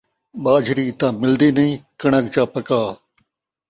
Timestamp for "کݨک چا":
1.99-2.43